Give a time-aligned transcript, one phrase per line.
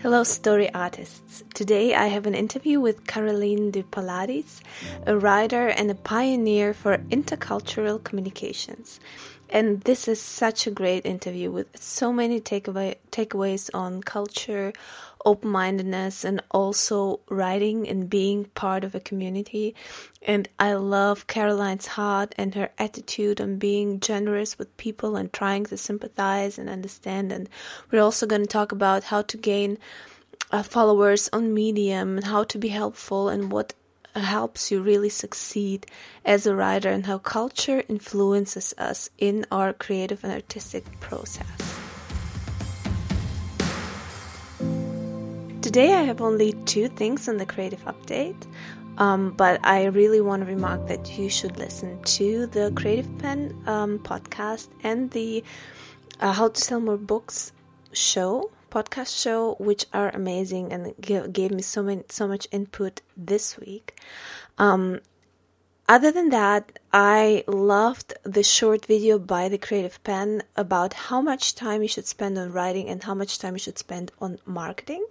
[0.00, 1.42] Hello, story artists.
[1.54, 3.84] Today I have an interview with Caroline de
[5.04, 9.00] a writer and a pioneer for intercultural communications.
[9.50, 14.72] And this is such a great interview with so many takeaway, takeaways on culture,
[15.24, 19.74] open mindedness and also writing and being part of a community.
[20.22, 25.66] And I love Caroline's heart and her attitude on being generous with people and trying
[25.66, 27.32] to sympathize and understand.
[27.32, 27.48] And
[27.90, 29.78] we're also going to talk about how to gain
[30.50, 33.74] uh, followers on Medium and how to be helpful and what
[34.14, 35.86] helps you really succeed
[36.24, 41.88] as a writer and how culture influences us in our creative and artistic process.
[45.68, 48.46] Today I have only two things on the creative update,
[48.96, 53.54] um, but I really want to remark that you should listen to the Creative Penn
[53.66, 55.44] um, podcast and the
[56.20, 57.52] uh, How to Sell More Books
[57.92, 63.02] show podcast show, which are amazing and give, gave me so many so much input
[63.14, 64.00] this week.
[64.56, 65.00] Um,
[65.88, 71.54] other than that, I loved the short video by the Creative Penn about how much
[71.54, 75.06] time you should spend on writing and how much time you should spend on marketing.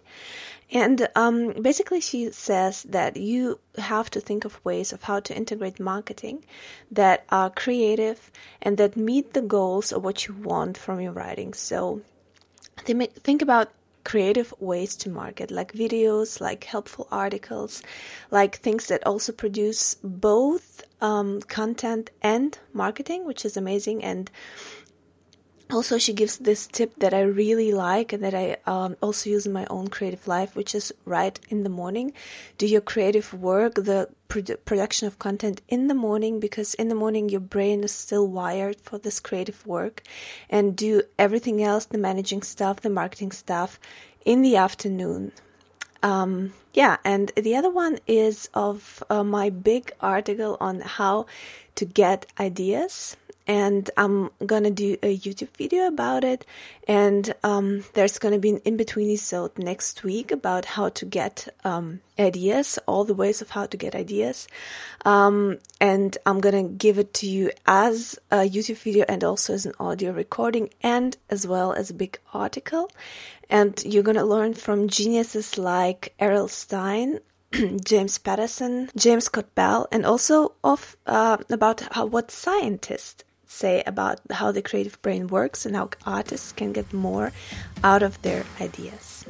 [0.69, 5.35] And um, basically, she says that you have to think of ways of how to
[5.35, 6.43] integrate marketing
[6.91, 11.53] that are creative and that meet the goals of what you want from your writing.
[11.53, 12.01] So,
[12.83, 13.71] think about
[14.07, 17.83] creative ways to market, like videos, like helpful articles,
[18.31, 24.01] like things that also produce both um, content and marketing, which is amazing.
[24.01, 24.31] And
[25.69, 29.45] also, she gives this tip that I really like and that I um, also use
[29.45, 32.13] in my own creative life, which is write in the morning.
[32.57, 36.95] Do your creative work, the produ- production of content in the morning, because in the
[36.95, 40.03] morning your brain is still wired for this creative work,
[40.49, 43.79] and do everything else, the managing stuff, the marketing stuff,
[44.25, 45.31] in the afternoon.
[46.03, 51.25] Um, yeah, and the other one is of uh, my big article on how
[51.75, 56.45] to get ideas and I'm gonna do a YouTube video about it.
[56.87, 61.47] And um, there's gonna be an in between episode next week about how to get
[61.63, 64.47] um, ideas, all the ways of how to get ideas.
[65.05, 69.65] Um, and I'm gonna give it to you as a YouTube video and also as
[69.65, 72.89] an audio recording and as well as a big article.
[73.49, 77.19] And you're gonna learn from geniuses like Errol Stein
[77.85, 84.19] James Patterson, James Scott Bell, and also of uh, about how what scientists say about
[84.31, 87.31] how the creative brain works and how artists can get more
[87.83, 89.25] out of their ideas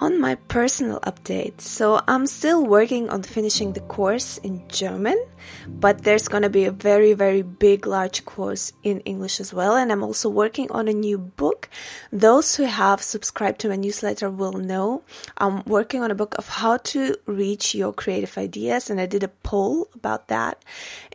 [0.00, 1.60] on my personal update.
[1.60, 5.18] So I'm still working on finishing the course in German,
[5.66, 9.76] but there's going to be a very, very big, large course in English as well.
[9.76, 11.68] And I'm also working on a new book.
[12.12, 15.02] Those who have subscribed to my newsletter will know
[15.36, 18.90] I'm working on a book of how to reach your creative ideas.
[18.90, 20.64] And I did a poll about that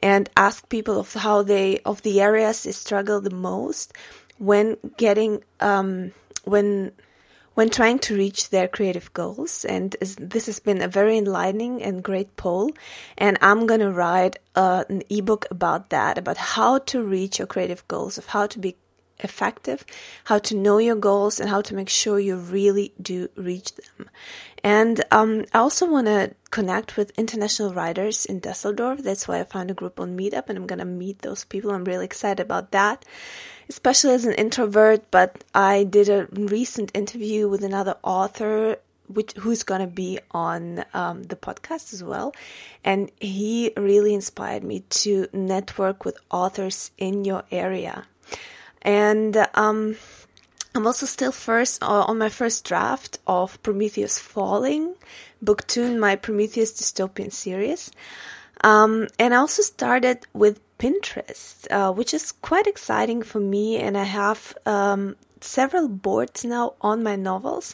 [0.01, 3.93] and asked people of how they, of the areas they struggle the most
[4.37, 6.11] when getting, um,
[6.43, 6.91] when,
[7.53, 9.65] when trying to reach their creative goals.
[9.65, 12.71] And this has been a very enlightening and great poll.
[13.17, 17.47] And I'm going to write uh, an ebook about that, about how to reach your
[17.47, 18.75] creative goals, of how to be
[19.19, 19.85] effective,
[20.25, 24.09] how to know your goals, and how to make sure you really do reach them.
[24.63, 29.03] And um, I also want to connect with international writers in Dusseldorf.
[29.03, 31.71] That's why I found a group on Meetup, and I'm going to meet those people.
[31.71, 33.05] I'm really excited about that
[33.73, 39.63] especially as an introvert, but I did a recent interview with another author which who's
[39.63, 42.33] going to be on um, the podcast as well.
[42.83, 48.05] And he really inspired me to network with authors in your area.
[48.83, 49.97] And um,
[50.75, 54.95] i'm also still first uh, on my first draft of prometheus falling
[55.39, 57.91] book two in my prometheus dystopian series.
[58.63, 63.77] Um, and i also started with Pinterest, uh, which is quite exciting for me.
[63.77, 67.73] And I have um, several boards now on my novels,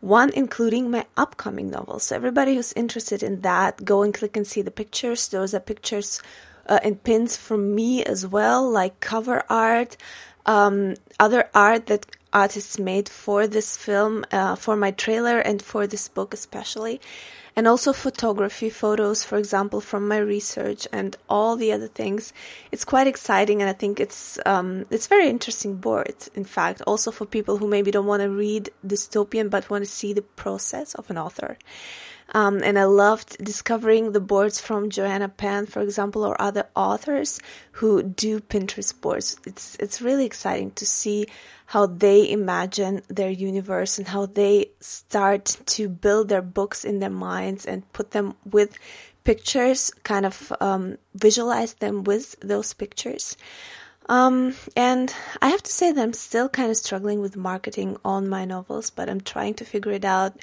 [0.00, 2.02] one including my upcoming novels.
[2.04, 5.26] So, everybody who's interested in that, go and click and see the pictures.
[5.28, 6.20] Those are pictures
[6.66, 9.96] uh, and pins from me as well, like cover art,
[10.44, 15.86] um, other art that artists made for this film, uh, for my trailer, and for
[15.86, 17.00] this book especially.
[17.56, 22.32] And also photography photos, for example, from my research and all the other things.
[22.72, 26.14] It's quite exciting, and I think it's um, it's very interesting board.
[26.34, 29.90] In fact, also for people who maybe don't want to read dystopian but want to
[29.90, 31.56] see the process of an author.
[32.32, 37.40] Um, and I loved discovering the boards from Joanna Penn, for example, or other authors
[37.72, 39.36] who do Pinterest boards.
[39.44, 41.26] It's it's really exciting to see
[41.66, 47.10] how they imagine their universe and how they start to build their books in their
[47.10, 48.76] minds and put them with
[49.24, 53.36] pictures, kind of um, visualize them with those pictures.
[54.10, 58.28] Um, and I have to say that I'm still kind of struggling with marketing on
[58.28, 60.36] my novels, but I'm trying to figure it out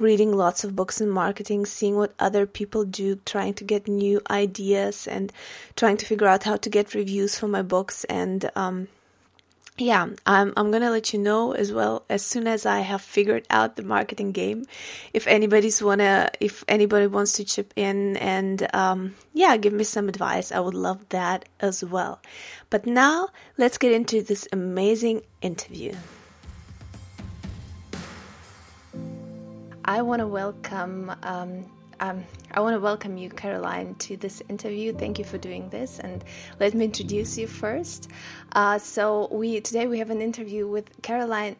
[0.00, 4.20] reading lots of books in marketing, seeing what other people do, trying to get new
[4.28, 5.32] ideas and
[5.76, 8.02] trying to figure out how to get reviews for my books.
[8.04, 8.88] And, um,
[9.76, 13.44] yeah, I'm, I'm gonna let you know as well as soon as I have figured
[13.50, 14.66] out the marketing game.
[15.12, 20.08] If anybody's wanna, if anybody wants to chip in and, um, yeah, give me some
[20.08, 22.22] advice, I would love that as well.
[22.70, 25.94] But now let's get into this amazing interview.
[29.84, 31.66] I want to welcome um,
[32.00, 34.92] um, I want to welcome you, Caroline, to this interview.
[34.92, 36.24] Thank you for doing this, and
[36.60, 38.10] let me introduce you first.
[38.52, 41.56] Uh, so we today we have an interview with Caroline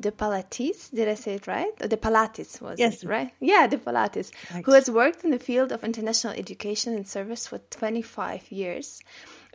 [0.00, 0.90] De Palatis.
[0.90, 1.72] Did I say it right?
[1.80, 3.02] Or De Palatis was yes.
[3.02, 3.30] it right?
[3.40, 4.30] Yeah, De Palatis,
[4.64, 9.00] who has worked in the field of international education and service for 25 years.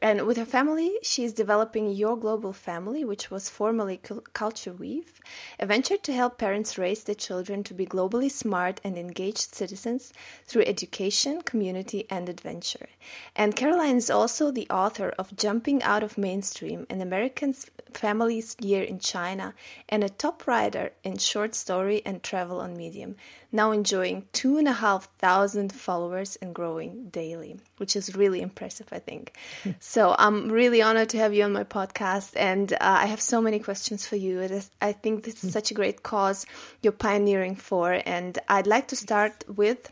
[0.01, 3.99] And with her family, she is developing Your Global Family, which was formerly
[4.33, 5.19] Culture Weave,
[5.59, 10.13] a venture to help parents raise their children to be globally smart and engaged citizens
[10.45, 12.87] through education, community, and adventure.
[13.35, 17.53] And Caroline is also the author of Jumping Out of Mainstream, an American
[17.93, 19.53] Family's Year in China,
[19.87, 23.15] and a top writer in short story and travel on Medium
[23.51, 28.87] now enjoying two and a half thousand followers and growing daily, which is really impressive,
[28.91, 29.35] I think.
[29.79, 33.41] so I'm really honored to have you on my podcast, and uh, I have so
[33.41, 34.39] many questions for you.
[34.39, 36.45] Is, I think this is such a great cause
[36.81, 39.91] you're pioneering for, and I'd like to start with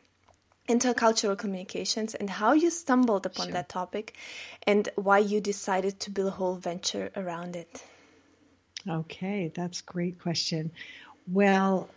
[0.67, 3.53] intercultural communications and how you stumbled upon sure.
[3.53, 4.15] that topic
[4.65, 7.83] and why you decided to build a whole venture around it.
[8.87, 10.71] Okay, that's a great question.
[11.31, 11.89] Well,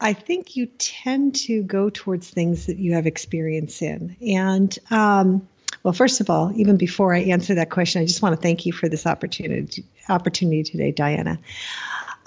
[0.00, 4.16] I think you tend to go towards things that you have experience in.
[4.20, 5.48] And, um,
[5.82, 8.66] well, first of all, even before I answer that question, I just want to thank
[8.66, 11.38] you for this opportunity opportunity today, Diana.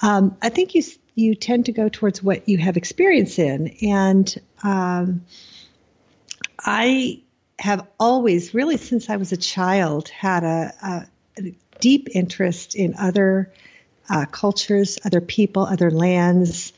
[0.02, 0.84] Um, I think you
[1.16, 5.26] you tend to go towards what you have experience in, and um,
[6.60, 7.22] I
[7.60, 11.08] have always, really since I was a child, had a, a,
[11.80, 13.52] deep interest in other
[14.10, 16.74] uh, cultures, other people, other lands,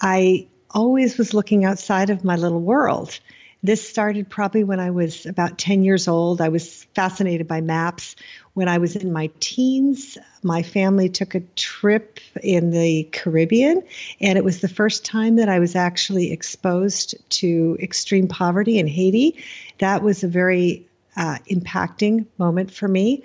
[0.00, 3.18] I always was looking outside of my little world.
[3.62, 6.40] This started probably when I was about 10 years old.
[6.40, 8.16] I was fascinated by maps.
[8.54, 13.82] When I was in my teens, my family took a trip in the Caribbean,
[14.20, 18.86] and it was the first time that I was actually exposed to extreme poverty in
[18.86, 19.42] Haiti.
[19.78, 23.24] That was a very uh, impacting moment for me.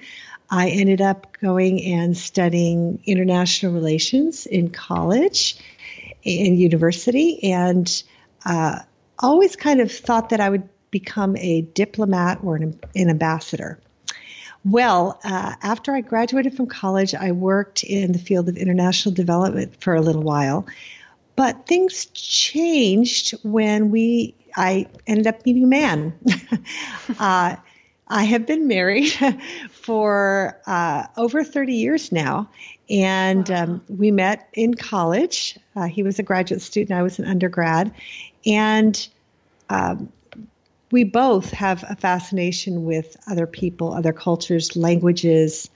[0.50, 5.58] I ended up going and studying international relations in college
[6.24, 8.04] in university and
[8.46, 8.80] uh,
[9.20, 13.80] always kind of thought that I would become a diplomat or an, an ambassador.
[14.66, 19.82] Well, uh, after I graduated from college, I worked in the field of international development
[19.82, 20.66] for a little while.
[21.36, 26.14] But things changed when we I ended up meeting a man.
[27.20, 27.56] uh,
[28.10, 29.12] I have been married
[29.72, 32.50] for uh, over 30 years now,
[32.90, 33.64] and wow.
[33.64, 35.58] um, we met in college.
[35.76, 37.94] Uh, he was a graduate student, I was an undergrad.
[38.46, 39.08] And
[39.70, 40.12] um,
[40.92, 45.70] we both have a fascination with other people, other cultures, languages,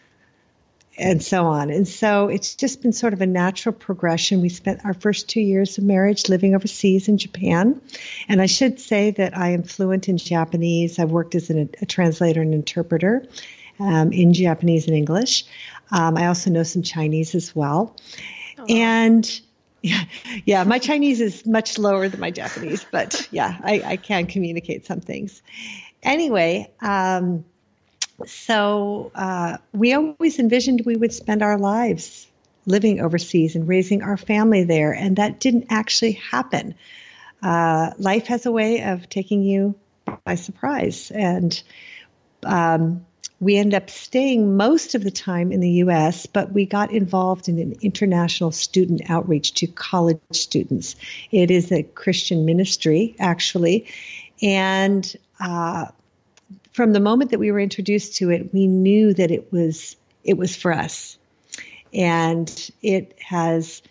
[0.97, 1.69] and so on.
[1.69, 4.41] And so it's just been sort of a natural progression.
[4.41, 7.81] We spent our first two years of marriage living overseas in Japan.
[8.27, 10.99] And I should say that I am fluent in Japanese.
[10.99, 13.25] I've worked as an, a translator and interpreter
[13.79, 15.45] um, in Japanese and English.
[15.91, 17.95] Um, I also know some Chinese as well.
[18.59, 18.65] Oh.
[18.69, 19.41] And
[19.81, 20.03] yeah,
[20.45, 24.85] yeah, my Chinese is much lower than my Japanese, but yeah, I, I can communicate
[24.85, 25.41] some things.
[26.03, 27.45] Anyway, um,
[28.25, 32.27] so uh, we always envisioned we would spend our lives
[32.65, 36.75] living overseas and raising our family there, and that didn't actually happen.
[37.41, 39.75] Uh, life has a way of taking you
[40.25, 41.61] by surprise, and
[42.43, 43.05] um,
[43.41, 47.49] we ended up staying most of the time in the US, but we got involved
[47.49, 50.95] in an international student outreach to college students.
[51.31, 53.87] It is a Christian ministry, actually.
[54.43, 55.87] And uh,
[56.71, 60.37] from the moment that we were introduced to it, we knew that it was it
[60.37, 61.17] was for us,
[61.91, 63.81] and it has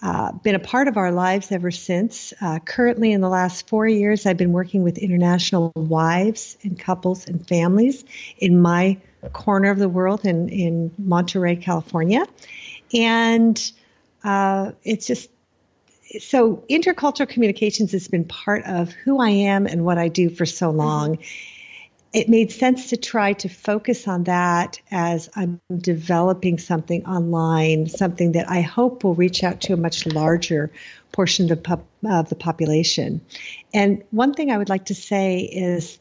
[0.00, 2.32] uh, been a part of our lives ever since.
[2.40, 7.26] Uh, currently, in the last four years, I've been working with international wives and couples
[7.26, 8.04] and families
[8.38, 8.98] in my
[9.32, 12.24] corner of the world in, in Monterey, California.
[12.94, 13.72] And
[14.22, 15.30] uh, it's just
[16.20, 20.46] so intercultural communications has been part of who I am and what I do for
[20.46, 21.16] so long.
[21.16, 21.54] Mm-hmm
[22.12, 28.32] it made sense to try to focus on that as I'm developing something online, something
[28.32, 30.70] that I hope will reach out to a much larger
[31.12, 33.20] portion of the, pop, of the population.
[33.74, 35.98] And one thing I would like to say is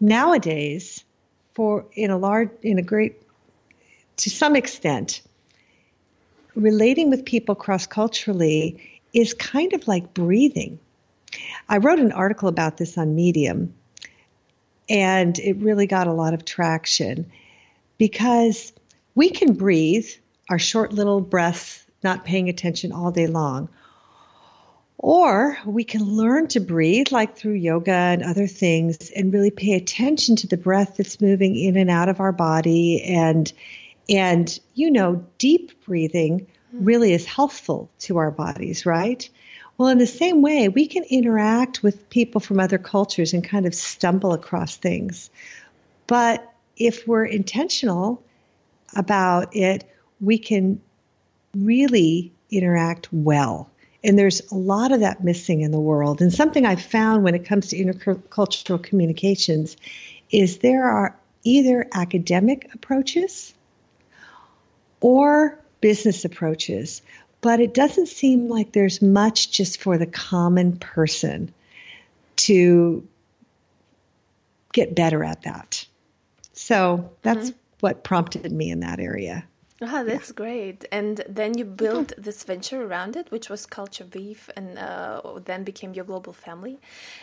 [0.00, 1.04] nowadays,
[1.54, 3.22] for in a large, in a great,
[4.16, 5.22] to some extent,
[6.56, 10.80] relating with people cross culturally is kind of like breathing.
[11.68, 13.74] I wrote an article about this on Medium
[14.88, 17.30] and it really got a lot of traction
[17.98, 18.72] because
[19.14, 20.08] we can breathe
[20.50, 23.68] our short little breaths, not paying attention all day long.
[24.98, 29.72] Or we can learn to breathe, like through yoga and other things, and really pay
[29.72, 33.02] attention to the breath that's moving in and out of our body.
[33.02, 33.52] And,
[34.08, 36.84] and you know, deep breathing hmm.
[36.84, 39.28] really is healthful to our bodies, right?
[39.76, 43.66] Well, in the same way, we can interact with people from other cultures and kind
[43.66, 45.30] of stumble across things.
[46.06, 48.22] But if we're intentional
[48.94, 49.84] about it,
[50.20, 50.80] we can
[51.56, 53.68] really interact well.
[54.04, 56.20] And there's a lot of that missing in the world.
[56.20, 59.76] And something I've found when it comes to intercultural communications
[60.30, 63.54] is there are either academic approaches
[65.00, 67.02] or business approaches
[67.44, 71.52] but it doesn't seem like there's much just for the common person
[72.36, 73.06] to
[74.72, 75.84] get better at that.
[76.54, 77.58] So that's mm-hmm.
[77.80, 79.44] what prompted me in that area.
[79.82, 80.36] Oh, that's yeah.
[80.36, 80.86] great.
[80.90, 85.64] And then you built this venture around it, which was Culture Weave, and uh, then
[85.64, 86.78] became your global family.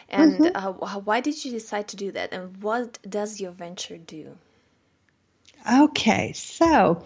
[0.07, 0.83] And mm-hmm.
[0.83, 2.31] uh, why did you decide to do that?
[2.31, 4.37] And what does your venture do?
[5.67, 7.03] Okay, so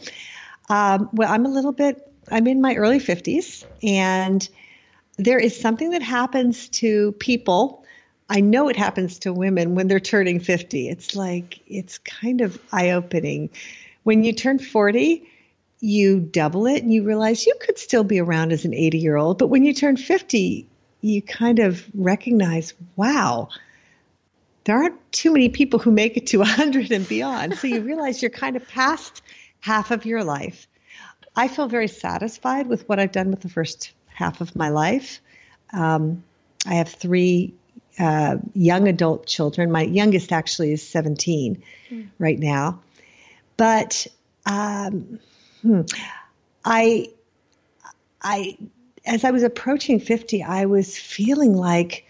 [0.68, 4.48] um, well, I'm a little bit I'm in my early 50s, and
[5.18, 7.86] there is something that happens to people.
[8.30, 10.90] I know it happens to women when they're turning 50.
[10.90, 13.50] It's like, it's kind of eye opening.
[14.04, 15.30] When you turn 40,
[15.80, 19.18] you double it and you realize you could still be around as an 80 year
[19.18, 19.38] old.
[19.38, 20.68] But when you turn 50,
[21.02, 23.50] you kind of recognize, wow,
[24.64, 27.56] there aren't too many people who make it to 100 and beyond.
[27.58, 29.22] So you realize you're kind of past
[29.60, 30.68] half of your life.
[31.36, 35.22] I feel very satisfied with what I've done with the first half of my life.
[35.74, 36.24] Um,
[36.66, 37.54] I have three
[38.00, 39.72] uh, young adult children.
[39.72, 42.10] My youngest actually is 17 mm.
[42.20, 42.82] right now.
[43.58, 44.08] But
[44.46, 45.20] um,
[45.62, 45.82] hmm,
[46.64, 47.10] I,
[48.22, 48.58] I,
[49.06, 52.06] as I was approaching 50, I was feeling like,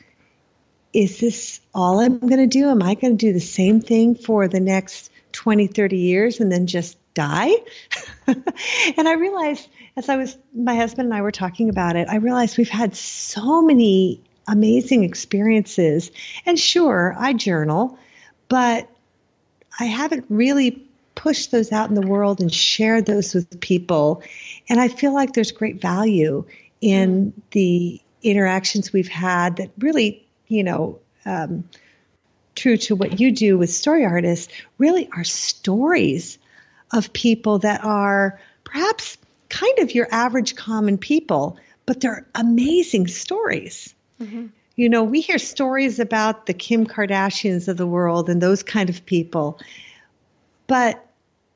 [0.93, 2.69] is this all I'm going to do?
[2.69, 6.51] Am I going to do the same thing for the next 20, 30 years and
[6.51, 7.51] then just die?
[8.27, 9.67] and I realized
[9.97, 12.95] as I was, my husband and I were talking about it, I realized we've had
[12.95, 16.11] so many amazing experiences.
[16.45, 17.97] And sure, I journal,
[18.47, 18.87] but
[19.79, 20.81] I haven't really
[21.15, 24.21] pushed those out in the world and shared those with people.
[24.69, 26.45] And I feel like there's great value
[26.81, 31.67] in the interactions we've had that really, you know, um,
[32.55, 36.37] true to what you do with story artists, really are stories
[36.95, 39.17] of people that are perhaps
[39.49, 43.93] kind of your average common people, but they're amazing stories.
[44.19, 44.47] Mm-hmm.
[44.75, 48.89] You know, we hear stories about the Kim Kardashians of the world and those kind
[48.89, 49.59] of people,
[50.67, 51.05] but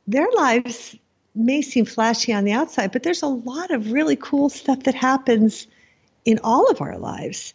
[0.08, 0.96] their lives
[1.36, 4.96] may seem flashy on the outside, but there's a lot of really cool stuff that
[4.96, 5.68] happens
[6.26, 7.54] in all of our lives.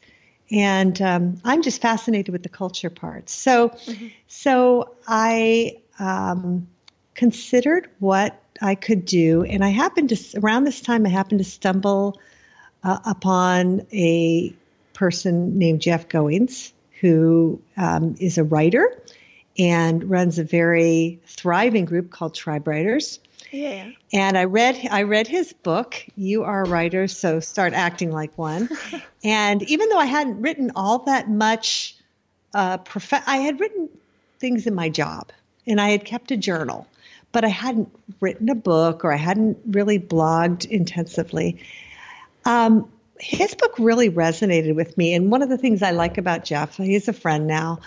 [0.51, 3.29] And um, I'm just fascinated with the culture part.
[3.31, 4.09] So, mm-hmm.
[4.29, 6.69] so I um,
[7.15, 11.45] considered what I could do, and I happened to around this time I happened to
[11.45, 12.21] stumble
[12.83, 14.55] uh, upon a
[14.93, 19.01] person named Jeff Goins, who um, is a writer
[19.59, 23.21] and runs a very thriving group called Tribe Writers.
[23.51, 23.91] Yeah.
[24.13, 26.05] And I read I read his book.
[26.17, 28.69] You are a writer, so start acting like one.
[29.25, 31.97] and even though I hadn't written all that much,
[32.53, 33.89] uh, prof- I had written
[34.41, 35.31] things in my job
[35.67, 36.87] and I had kept a journal,
[37.35, 41.59] but I hadn't written a book or I hadn't really blogged intensively.
[42.45, 42.89] Um,
[43.19, 45.15] his book really resonated with me.
[45.15, 47.81] And one of the things I like about Jeff, he's a friend now.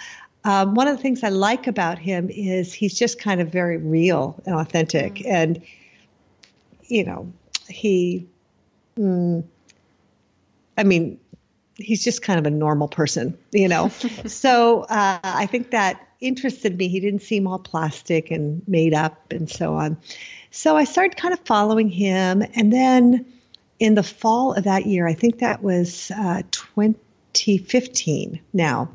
[0.44, 3.78] Um, one of the things I like about him is he's just kind of very
[3.78, 5.16] real and authentic.
[5.16, 5.32] Mm-hmm.
[5.34, 5.64] And,
[6.84, 7.32] you know,
[7.70, 8.28] he,
[8.98, 9.46] mm,
[10.78, 11.20] I mean,
[11.76, 13.88] he's just kind of a normal person, you know.
[14.26, 16.88] so uh, I think that interested me.
[16.88, 19.98] He didn't seem all plastic and made up and so on.
[20.52, 22.44] So I started kind of following him.
[22.56, 23.26] And then
[23.80, 28.90] in the fall of that year, I think that was uh, 2015 now,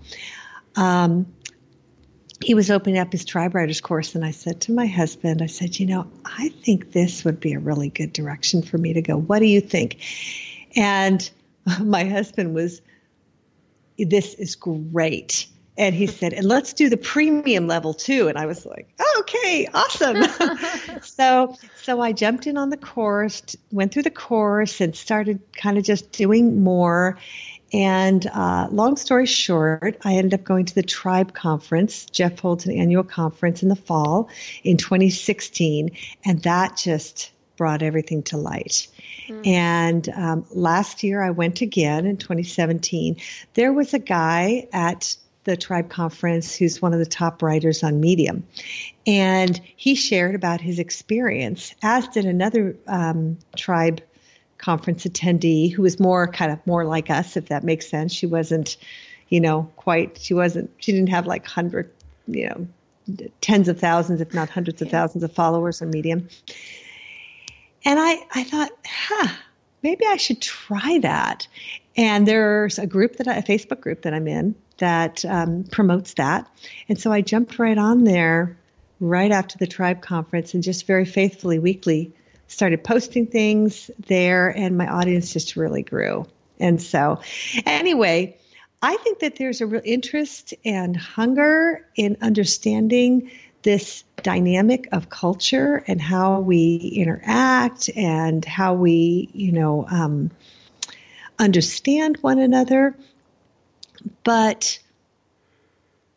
[0.76, 1.32] um,
[2.42, 5.46] he was opening up his tribe writers course and i said to my husband i
[5.46, 9.00] said you know i think this would be a really good direction for me to
[9.00, 10.00] go what do you think
[10.76, 11.30] and
[11.80, 12.80] my husband was,
[13.98, 15.46] this is great.
[15.78, 18.28] And he said, and let's do the premium level too.
[18.28, 20.22] And I was like, oh, okay, awesome.
[21.02, 25.78] so, so I jumped in on the course, went through the course and started kind
[25.78, 27.18] of just doing more.
[27.72, 32.04] And uh, long story short, I ended up going to the Tribe Conference.
[32.04, 34.28] Jeff holds an annual conference in the fall
[34.62, 35.90] in 2016,
[36.26, 38.88] and that just brought everything to light.
[39.28, 39.46] Mm.
[39.46, 43.16] And um, last year I went again in 2017.
[43.54, 48.00] There was a guy at the tribe conference who's one of the top writers on
[48.00, 48.46] Medium.
[49.06, 54.00] And he shared about his experience, as did another um, tribe
[54.58, 58.12] conference attendee who was more kind of more like us, if that makes sense.
[58.12, 58.76] She wasn't,
[59.28, 61.90] you know, quite, she wasn't, she didn't have like hundred,
[62.28, 62.68] you know,
[63.40, 66.28] tens of thousands, if not hundreds of thousands of followers on Medium.
[67.84, 69.34] And I, I thought, huh,
[69.82, 71.48] maybe I should try that.
[71.96, 76.14] And there's a group that I, a Facebook group that I'm in that um, promotes
[76.14, 76.48] that.
[76.88, 78.56] And so I jumped right on there
[79.00, 82.12] right after the tribe conference and just very faithfully weekly
[82.46, 86.26] started posting things there and my audience just really grew.
[86.60, 87.20] And so
[87.66, 88.36] anyway,
[88.80, 93.30] I think that there's a real interest and hunger in understanding
[93.62, 100.30] this dynamic of culture and how we interact and how we, you know, um,
[101.42, 102.96] understand one another.
[104.24, 104.78] But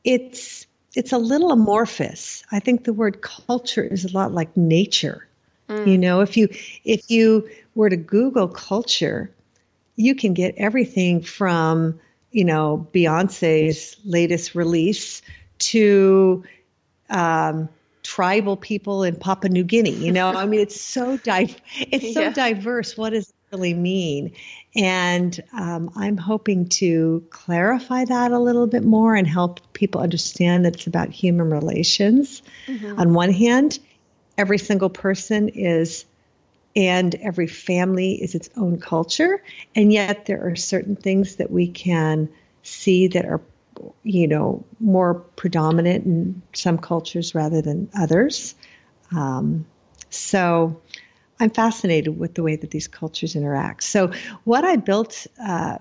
[0.03, 2.43] it's it's a little amorphous.
[2.51, 5.27] I think the word culture is a lot like nature.
[5.69, 5.87] Mm.
[5.87, 6.47] You know, if you
[6.83, 9.31] if you were to Google culture,
[9.95, 11.99] you can get everything from
[12.31, 15.21] you know Beyonce's latest release
[15.57, 16.43] to
[17.09, 17.69] um,
[18.03, 19.91] tribal people in Papua New Guinea.
[19.91, 22.33] You know, I mean, it's so di- it's so yeah.
[22.33, 22.95] diverse.
[22.97, 24.33] What it really mean?
[24.75, 30.65] And um, I'm hoping to clarify that a little bit more and help people understand
[30.65, 32.41] that it's about human relations.
[32.67, 32.99] Mm-hmm.
[32.99, 33.79] On one hand,
[34.37, 36.05] every single person is
[36.75, 39.41] and every family is its own culture
[39.75, 42.27] and yet there are certain things that we can
[42.63, 43.39] see that are
[44.03, 48.55] you know, more predominant in some cultures rather than others.
[49.11, 49.65] Um,
[50.09, 50.81] so
[51.39, 53.83] I'm fascinated with the way that these cultures interact.
[53.83, 54.11] So
[54.45, 55.77] what I built uh,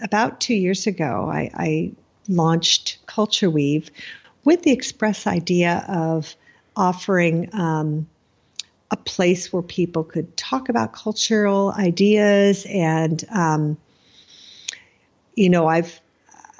[0.00, 1.92] about two years ago, I, I
[2.28, 3.90] launched Culture Weave
[4.44, 6.36] with the express idea of
[6.76, 8.06] offering um,
[8.90, 13.76] a place where people could talk about cultural ideas and um,
[15.34, 16.00] you know i've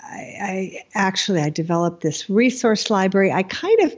[0.09, 3.31] I, I actually I developed this resource library.
[3.31, 3.95] I kind of,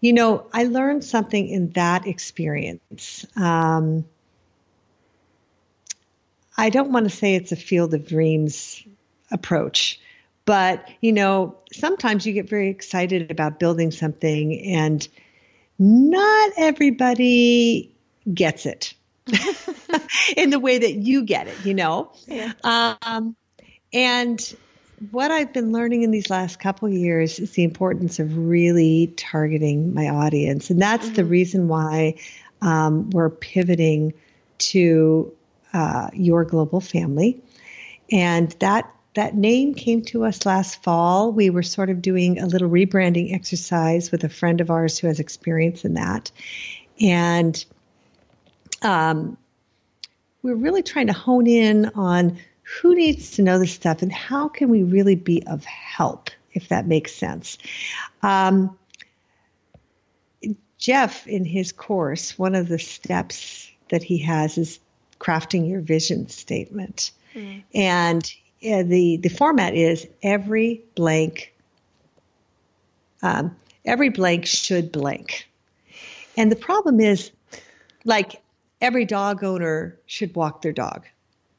[0.00, 3.26] you know, I learned something in that experience.
[3.36, 4.04] Um,
[6.56, 8.82] I don't want to say it's a field of dreams
[9.30, 10.00] approach,
[10.44, 15.06] but you know, sometimes you get very excited about building something, and
[15.78, 17.94] not everybody
[18.32, 18.94] gets it
[20.36, 21.56] in the way that you get it.
[21.64, 22.52] You know, yeah.
[22.62, 23.36] um,
[23.92, 24.56] and
[25.10, 29.94] what I've been learning in these last couple years is the importance of really targeting
[29.94, 31.14] my audience, and that's mm-hmm.
[31.14, 32.16] the reason why
[32.62, 34.14] um, we're pivoting
[34.58, 35.32] to
[35.72, 37.40] uh, your global family,
[38.10, 41.32] and that that name came to us last fall.
[41.32, 45.06] We were sort of doing a little rebranding exercise with a friend of ours who
[45.06, 46.30] has experience in that,
[47.00, 47.64] and
[48.82, 49.36] um,
[50.42, 54.48] we're really trying to hone in on who needs to know this stuff and how
[54.48, 57.56] can we really be of help, if that makes sense.
[58.22, 58.76] Um,
[60.76, 64.78] Jeff, in his course, one of the steps that he has is
[65.18, 67.10] crafting your vision statement.
[67.34, 67.64] Mm.
[67.74, 71.54] And uh, the, the format is every blank,
[73.22, 75.48] um, every blank should blank.
[76.36, 77.32] And the problem is,
[78.04, 78.40] like,
[78.80, 81.06] every dog owner should walk their dog.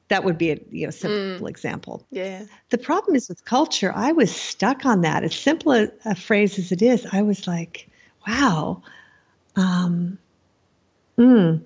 [0.10, 1.50] That would be a you know simple mm.
[1.50, 2.06] example.
[2.12, 2.44] Yeah.
[2.70, 3.92] The problem is with culture.
[3.96, 5.24] I was stuck on that.
[5.24, 7.88] As simple a, a phrase as it is, I was like,
[8.28, 8.84] "Wow,
[9.56, 10.18] um,
[11.18, 11.62] mm,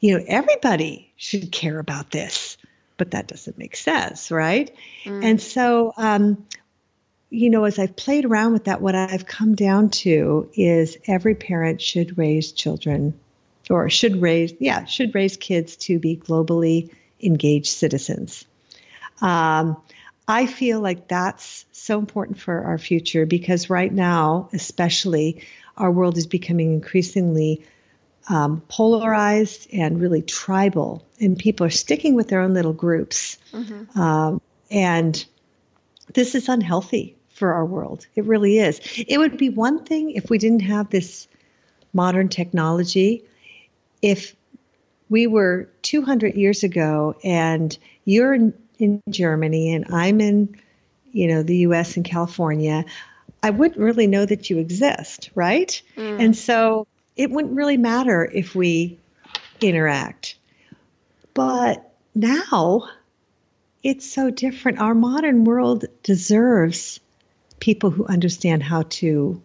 [0.00, 2.56] you know, everybody should care about this."
[2.96, 4.74] But that doesn't make sense, right?
[5.04, 5.24] Mm.
[5.24, 6.44] And so, um,
[7.30, 11.34] you know, as I've played around with that, what I've come down to is every
[11.34, 13.18] parent should raise children
[13.70, 16.90] or should raise, yeah, should raise kids to be globally
[17.22, 18.44] engaged citizens.
[19.20, 19.76] Um,
[20.26, 25.42] I feel like that's so important for our future because right now, especially,
[25.76, 27.64] our world is becoming increasingly
[28.28, 33.38] um, polarized and really tribal, and people are sticking with their own little groups.
[33.52, 33.98] Mm-hmm.
[33.98, 35.24] Um, and
[36.12, 38.06] this is unhealthy for our world.
[38.14, 38.80] It really is.
[38.96, 41.26] It would be one thing if we didn't have this
[41.94, 43.24] modern technology
[44.02, 44.34] if
[45.08, 50.56] we were 200 years ago and you're in, in Germany and I'm in,
[51.12, 52.84] you know, the US and California,
[53.42, 55.80] I wouldn't really know that you exist, right?
[55.96, 56.20] Mm.
[56.20, 58.98] And so it wouldn't really matter if we
[59.60, 60.36] interact.
[61.34, 62.88] But now
[63.82, 64.80] it's so different.
[64.80, 67.00] Our modern world deserves
[67.60, 69.40] people who understand how to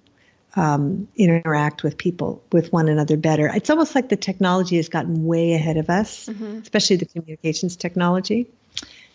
[0.56, 3.48] um, interact with people, with one another better.
[3.48, 6.60] It's almost like the technology has gotten way ahead of us, mm-hmm.
[6.62, 8.48] especially the communications technology.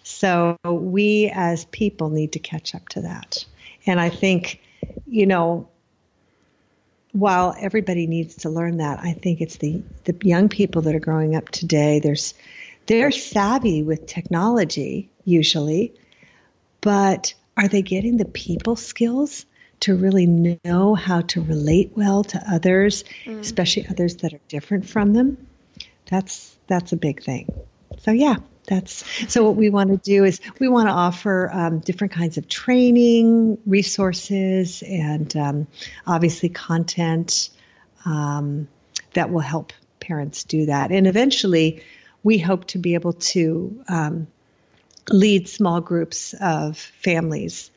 [0.03, 3.45] So we as people need to catch up to that.
[3.87, 4.61] And I think,
[5.07, 5.69] you know,
[7.13, 11.01] while everybody needs to learn that, I think it's the, the young people that are
[11.01, 12.01] growing up today.
[12.01, 12.35] There's,
[12.87, 15.95] they're savvy with technology usually,
[16.81, 19.45] but are they getting the people skills
[19.81, 20.27] to really
[20.65, 23.39] know how to relate well to others, mm.
[23.39, 25.47] especially others that are different from them.
[26.07, 27.49] That's that's a big thing.
[28.01, 28.37] So yeah,
[28.69, 32.37] that's so what we want to do is we want to offer um, different kinds
[32.37, 35.67] of training resources and um,
[36.07, 37.49] obviously content
[38.05, 38.69] um,
[39.15, 41.83] that will help parents do that and eventually
[42.23, 44.27] we hope to be able to um,
[45.11, 47.71] lead small groups of families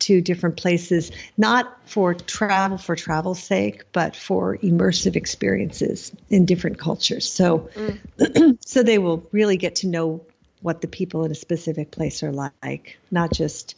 [0.00, 6.78] to different places, not for travel for travel's sake, but for immersive experiences in different
[6.78, 7.30] cultures.
[7.30, 8.58] So, mm.
[8.64, 10.24] so they will really get to know
[10.60, 13.74] what the people in a specific place are like, not just,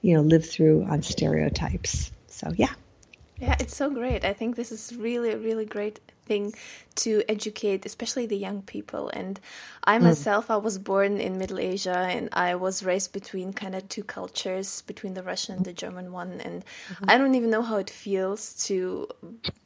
[0.00, 2.10] you know, live through on stereotypes.
[2.28, 2.72] So, yeah.
[3.38, 4.24] Yeah, it's so great.
[4.24, 6.54] I think this is really, really great thing
[6.96, 9.10] to educate, especially the young people.
[9.10, 9.38] And
[9.84, 10.02] I mm.
[10.02, 14.02] myself, I was born in Middle Asia and I was raised between kind of two
[14.02, 16.40] cultures, between the Russian and the German one.
[16.40, 17.04] And mm-hmm.
[17.08, 19.08] I don't even know how it feels to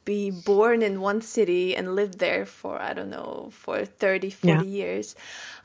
[0.03, 4.53] be born in one city and live there for, I don't know, for 30, 40
[4.53, 4.61] yeah.
[4.63, 5.15] years.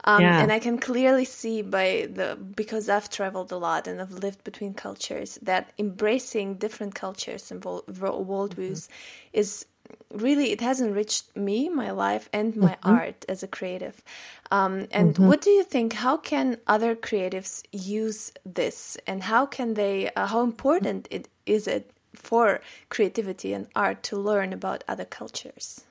[0.05, 0.41] Um, yeah.
[0.41, 4.45] And I can clearly see by the, because I've traveled a lot and I've lived
[4.45, 8.93] between cultures, that embracing different cultures and worldviews mm-hmm.
[9.33, 9.67] is
[10.12, 12.90] really it has enriched me my life and my mm-hmm.
[12.90, 14.03] art as a creative
[14.51, 15.27] um, and mm-hmm.
[15.27, 20.27] what do you think how can other creatives use this and how can they uh,
[20.27, 25.85] how important it is it for creativity and art to learn about other cultures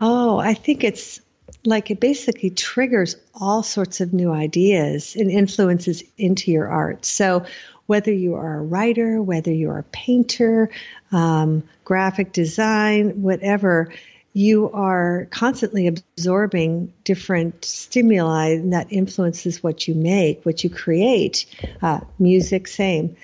[0.00, 1.20] oh i think it's
[1.64, 7.44] like it basically triggers all sorts of new ideas and influences into your art so
[7.88, 10.70] whether you are a writer, whether you're a painter,
[11.10, 13.90] um, graphic design, whatever,
[14.34, 21.46] you are constantly absorbing different stimuli and that influences what you make, what you create.
[21.80, 23.16] Uh, music, same.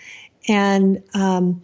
[0.48, 1.62] And um,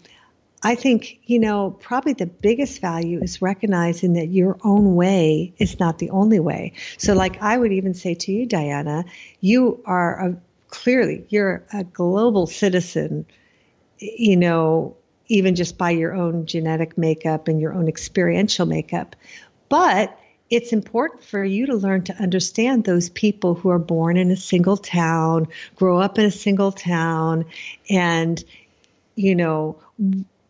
[0.62, 5.80] I think, you know, probably the biggest value is recognizing that your own way is
[5.80, 6.74] not the only way.
[6.98, 9.06] So, like I would even say to you, Diana,
[9.40, 10.36] you are a
[10.70, 13.26] clearly you're a global citizen,
[13.98, 19.14] you know, even just by your own genetic makeup and your own experiential makeup.
[19.68, 20.18] But
[20.50, 24.36] it's important for you to learn to understand those people who are born in a
[24.36, 27.44] single town, grow up in a single town,
[27.88, 28.42] and,
[29.14, 29.78] you know,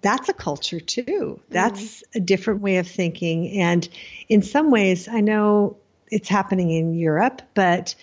[0.01, 1.39] that's a culture too.
[1.51, 2.19] That's mm-hmm.
[2.19, 3.59] a different way of thinking.
[3.59, 3.87] And
[4.31, 5.77] in some ways, I know
[6.11, 7.95] it's happening in Europe, but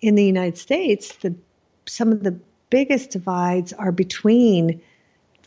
[0.00, 1.34] in the United States, the
[1.86, 2.38] some of the
[2.70, 4.80] biggest divides are between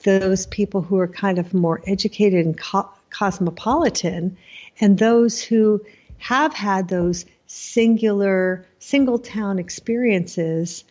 [0.04, 4.38] those people who are kind of more educated and co- cosmopolitan
[4.80, 5.84] and those who
[6.20, 10.84] have had those singular single town experiences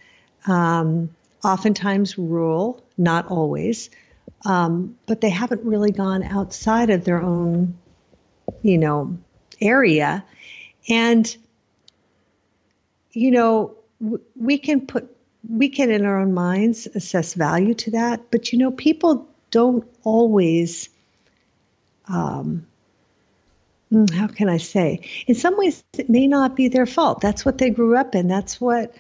[0.47, 1.09] um,
[1.45, 3.91] oftentimes rural not always
[4.45, 7.77] um, but they haven't really gone outside of their own,
[8.63, 9.17] you know,
[9.61, 10.25] area.
[10.89, 11.37] And,
[13.13, 15.16] you know, w- we can put,
[15.49, 19.87] we can in our own minds assess value to that, but you know, people don't
[20.03, 20.89] always,
[22.09, 22.67] um,
[23.91, 25.01] hmm, how can I say?
[25.27, 27.21] In some ways, it may not be their fault.
[27.21, 28.29] That's what they grew up in.
[28.29, 28.95] That's what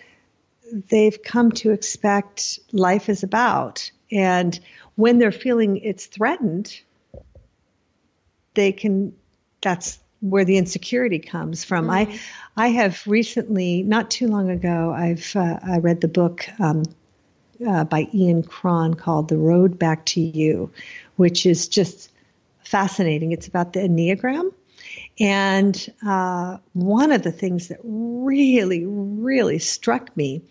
[0.72, 3.90] they've come to expect life is about.
[4.12, 4.58] And
[4.94, 6.80] when they're feeling it's threatened,
[8.54, 9.14] they can,
[9.62, 9.98] that's
[10.30, 11.86] where the insecurity comes from.
[11.86, 12.12] Mm-hmm.
[12.56, 16.84] I, I have recently, not too long ago, I've uh, I read the book um,
[17.66, 20.70] uh, by Ian Cron called "The Road Back to You,"
[21.16, 22.10] which is just
[22.64, 23.32] fascinating.
[23.32, 24.52] It's about the Enneagram,
[25.20, 30.42] and uh, one of the things that really, really struck me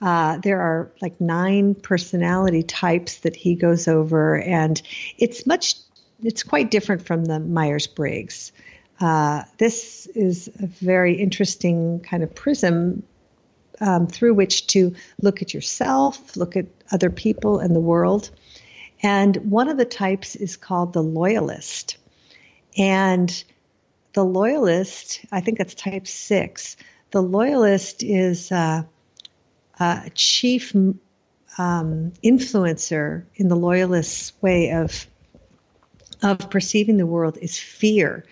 [0.00, 4.80] uh, there are like nine personality types that he goes over, and
[5.18, 5.74] it's much,
[6.22, 8.52] it's quite different from the Myers Briggs.
[9.00, 13.02] Uh, this is a very interesting kind of prism
[13.80, 18.30] um, through which to look at yourself, look at other people and the world.
[19.02, 21.96] And one of the types is called the loyalist.
[22.76, 23.42] And
[24.12, 26.76] the loyalist, I think that's type six.
[27.10, 28.82] The loyalist is uh,
[29.78, 35.06] uh, chief um, influencer in the loyalist's way of
[36.22, 38.26] of perceiving the world is fear,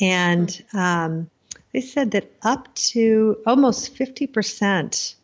[0.00, 1.30] and um,
[1.72, 5.16] they said that up to almost fifty percent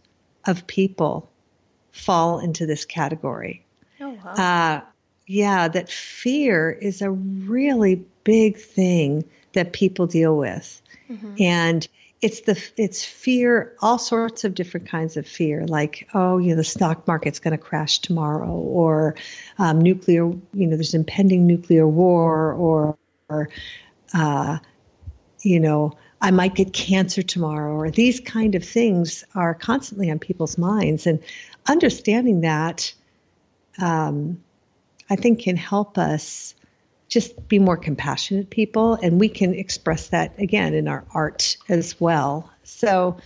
[0.46, 1.28] of people
[1.92, 3.64] fall into this category.
[4.00, 4.32] Oh wow!
[4.32, 4.80] Uh,
[5.26, 11.34] yeah, that fear is a really big thing that people deal with, mm-hmm.
[11.38, 11.86] and
[12.22, 16.56] it's the it's fear all sorts of different kinds of fear like oh you know
[16.56, 19.14] the stock market's going to crash tomorrow or
[19.58, 23.48] um, nuclear you know there's impending nuclear war or, or
[24.14, 24.58] uh,
[25.40, 30.18] you know i might get cancer tomorrow or these kind of things are constantly on
[30.18, 31.06] people's minds.
[31.06, 31.22] And
[31.66, 32.92] understanding that
[33.78, 34.42] um,
[35.08, 36.54] i think can help us
[37.10, 38.94] just be more compassionate people.
[38.94, 42.50] And we can express that again in our art as well.
[42.62, 43.18] So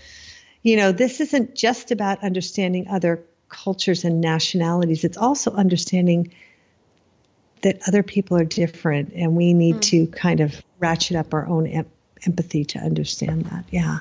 [0.62, 5.04] you know this isn't just about understanding other cultures and nationalities.
[5.04, 6.32] It's also understanding
[7.62, 9.82] that other people are different and we need mm.
[9.82, 11.94] to kind of ratchet up our own em-
[12.28, 13.98] empathy to understand that yeah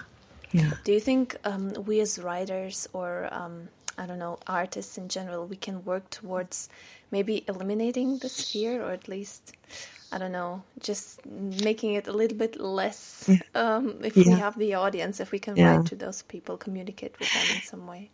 [0.59, 3.55] yeah do you think um, we as writers or um,
[4.01, 6.69] i don't know artists in general we can work towards
[7.15, 9.43] maybe eliminating this fear or at least
[10.13, 13.27] I don't know, just making it a little bit less.
[13.55, 14.23] Um, if yeah.
[14.27, 15.77] we have the audience, if we can yeah.
[15.77, 18.11] write to those people, communicate with them in some way.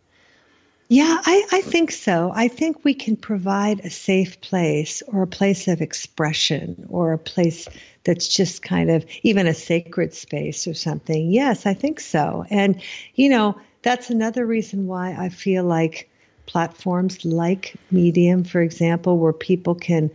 [0.88, 2.32] Yeah, I, I think so.
[2.34, 7.18] I think we can provide a safe place or a place of expression or a
[7.18, 7.68] place
[8.04, 11.30] that's just kind of even a sacred space or something.
[11.30, 12.44] Yes, I think so.
[12.50, 12.80] And,
[13.14, 16.10] you know, that's another reason why I feel like
[16.46, 20.10] platforms like Medium, for example, where people can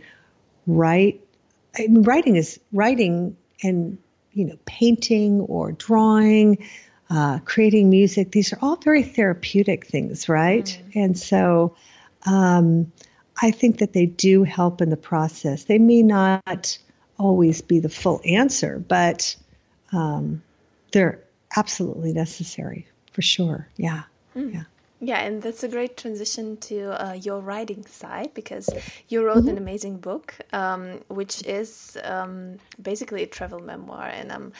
[0.66, 1.20] write.
[1.78, 3.98] I mean, writing is writing and
[4.32, 6.58] you know painting or drawing,
[7.10, 8.32] uh, creating music.
[8.32, 10.66] These are all very therapeutic things, right?
[10.66, 11.04] Mm.
[11.04, 11.74] And so,
[12.26, 12.92] um,
[13.40, 15.64] I think that they do help in the process.
[15.64, 16.78] They may not
[17.18, 19.36] always be the full answer, but
[19.92, 20.42] um,
[20.92, 21.20] they're
[21.56, 23.68] absolutely necessary for sure.
[23.76, 24.02] Yeah,
[24.34, 24.54] mm.
[24.54, 24.64] yeah.
[24.98, 28.70] Yeah, and that's a great transition to uh, your writing side because
[29.08, 29.48] you wrote mm-hmm.
[29.48, 34.52] an amazing book, um, which is um, basically a travel memoir, and I'm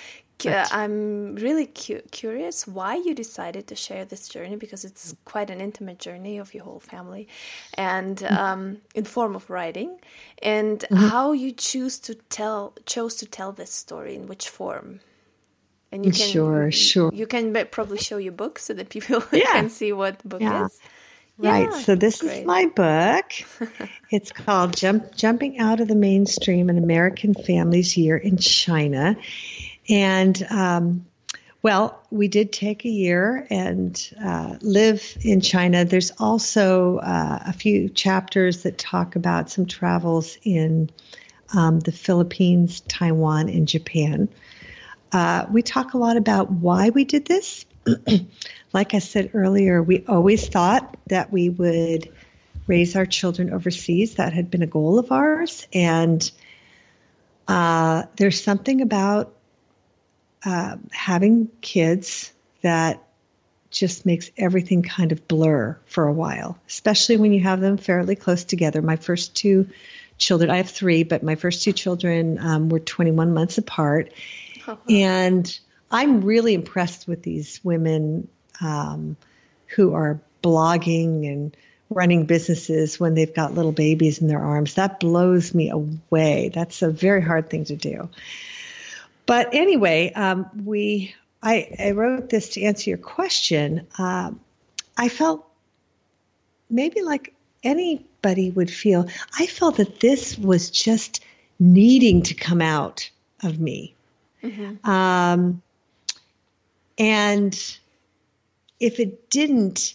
[0.44, 0.74] right.
[0.74, 5.60] I'm really cu- curious why you decided to share this journey because it's quite an
[5.60, 7.28] intimate journey of your whole family,
[7.74, 8.36] and mm-hmm.
[8.36, 9.98] um, in form of writing,
[10.42, 11.08] and mm-hmm.
[11.08, 15.00] how you choose to tell chose to tell this story in which form
[15.92, 19.44] and you can sure sure you can probably show your book so that people yeah.
[19.52, 20.66] can see what the book yeah.
[20.66, 20.78] is
[21.38, 22.40] right yeah, so this great.
[22.40, 23.26] is my book
[24.10, 29.16] it's called Jump, jumping out of the mainstream an american family's year in china
[29.88, 31.06] and um,
[31.62, 37.52] well we did take a year and uh, live in china there's also uh, a
[37.52, 40.90] few chapters that talk about some travels in
[41.54, 44.28] um, the philippines taiwan and japan
[45.12, 47.64] uh, we talk a lot about why we did this.
[48.72, 52.12] like I said earlier, we always thought that we would
[52.66, 54.16] raise our children overseas.
[54.16, 55.66] That had been a goal of ours.
[55.72, 56.28] And
[57.46, 59.35] uh, there's something about
[60.44, 63.02] uh, having kids that
[63.70, 68.16] just makes everything kind of blur for a while, especially when you have them fairly
[68.16, 68.80] close together.
[68.80, 69.68] My first two
[70.18, 74.12] children, I have three, but my first two children um, were 21 months apart.
[74.60, 74.76] Uh-huh.
[74.88, 75.58] And
[75.90, 78.28] I'm really impressed with these women
[78.60, 79.16] um,
[79.66, 81.56] who are blogging and
[81.90, 84.74] running businesses when they've got little babies in their arms.
[84.74, 86.50] That blows me away.
[86.52, 88.08] That's a very hard thing to do.
[89.26, 93.86] But anyway, um, we I, I, wrote this to answer your question.
[93.98, 94.32] Uh,
[94.96, 95.46] I felt
[96.70, 99.08] maybe like anybody would feel.
[99.38, 101.24] I felt that this was just
[101.58, 103.10] needing to come out
[103.42, 103.94] of me.
[104.42, 104.88] Mm-hmm.
[104.88, 105.62] Um,
[106.98, 107.76] and
[108.80, 109.94] if it didn't,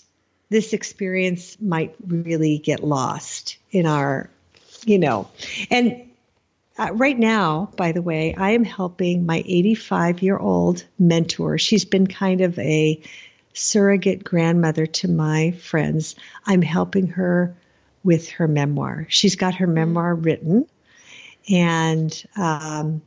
[0.50, 4.30] this experience might really get lost in our,
[4.86, 5.30] you know,
[5.70, 6.11] and
[6.82, 11.60] uh, right now, by the way, I am helping my 85 year old mentor.
[11.60, 13.00] She's been kind of a
[13.54, 16.16] surrogate grandmother to my friends.
[16.48, 17.56] I'm helping her
[18.04, 19.06] with her memoir.
[19.10, 20.66] She's got her memoir written,
[21.48, 23.04] and um,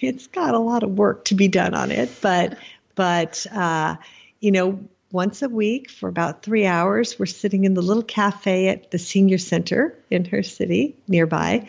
[0.00, 2.10] it's got a lot of work to be done on it.
[2.22, 2.56] But
[2.94, 3.96] but uh,
[4.40, 4.80] you know,
[5.12, 7.18] once a week for about three hours.
[7.18, 11.68] We're sitting in the little cafe at the senior center in her city nearby.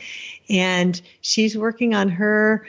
[0.50, 2.68] And she's working on her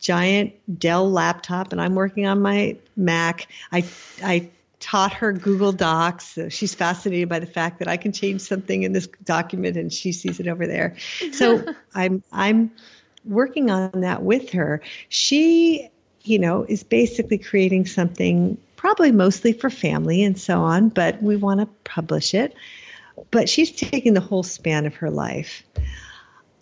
[0.00, 3.48] giant Dell laptop, and I'm working on my Mac.
[3.72, 3.84] I,
[4.22, 6.38] I taught her Google Docs.
[6.50, 10.12] She's fascinated by the fact that I can change something in this document and she
[10.12, 10.94] sees it over there.
[11.32, 12.70] So I'm, I'm
[13.24, 14.82] working on that with her.
[15.08, 15.88] She,
[16.22, 21.36] you know, is basically creating something probably mostly for family and so on, but we
[21.36, 22.54] want to publish it.
[23.30, 25.62] But she's taking the whole span of her life.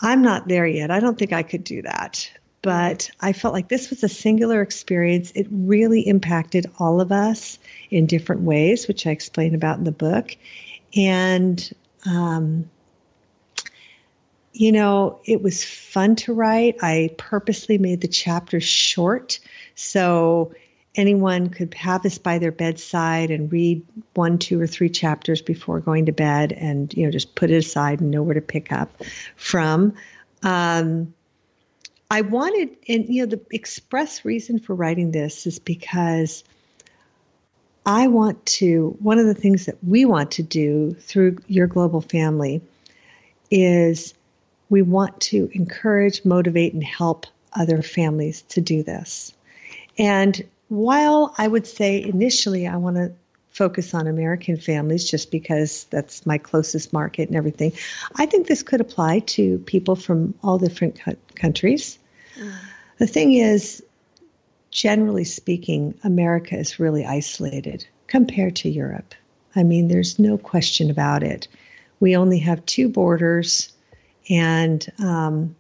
[0.01, 0.93] I'm not there yet.
[0.93, 2.31] I don't think I could do that.
[2.63, 5.33] But I felt like this was a singular experience.
[5.35, 7.59] It really impacted all of us
[7.91, 10.37] in different ways, which I explain about in the book.
[10.95, 11.73] And,
[12.07, 12.71] um,
[14.53, 16.77] you know, it was fun to write.
[16.83, 19.41] I purposely made the chapters short.
[19.75, 20.53] So
[20.95, 25.81] anyone could have this by their bedside and read one, two, or three chapters before
[25.81, 28.73] going to bed, and you know just put it aside and know where to pick
[28.73, 29.03] up
[29.37, 29.95] from.
[30.43, 31.15] Um,
[32.11, 36.45] I wanted, and you know, the express reason for writing this is because
[37.87, 38.97] I want to.
[39.01, 42.61] One of the things that we want to do through your global family
[43.51, 44.15] is
[44.69, 49.35] we want to encourage, motivate, and help other families to do this.
[49.99, 53.13] And while I would say initially I want to
[53.51, 57.73] focus on American families just because that's my closest market and everything,
[58.17, 60.99] I think this could apply to people from all different
[61.35, 61.99] countries.
[62.39, 62.55] Mm.
[62.97, 63.85] The thing is,
[64.71, 69.15] generally speaking, America is really isolated compared to Europe.
[69.55, 71.49] I mean, there's no question about it.
[72.01, 73.71] We only have two borders,
[74.31, 75.55] and um,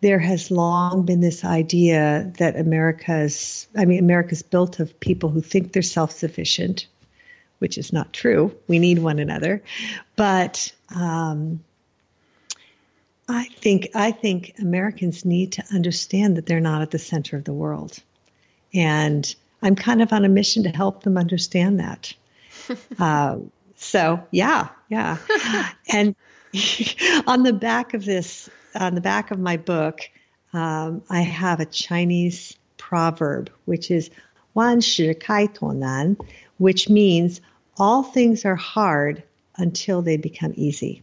[0.00, 5.40] there has long been this idea that America's, I mean, America's built of people who
[5.40, 6.86] think they're self sufficient,
[7.58, 8.54] which is not true.
[8.68, 9.62] We need one another.
[10.14, 11.60] But um,
[13.28, 17.44] I think I think Americans need to understand that they're not at the center of
[17.44, 17.98] the world,
[18.72, 22.14] and I'm kind of on a mission to help them understand that.
[22.98, 23.38] uh,
[23.76, 25.18] so yeah, yeah,
[25.92, 26.14] and
[27.26, 30.00] on the back of this on the back of my book,
[30.52, 34.10] um, I have a Chinese proverb, which is
[34.54, 36.16] "wan shi kai nan,"
[36.58, 37.40] which means
[37.76, 39.22] all things are hard
[39.56, 41.02] until they become easy.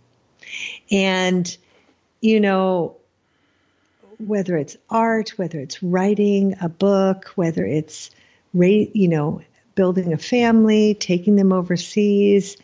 [0.92, 1.56] And,
[2.22, 2.96] you know,
[4.18, 8.12] whether it's art, whether it's writing a book, whether it's,
[8.54, 9.42] you know,
[9.76, 12.56] building a family, taking them overseas,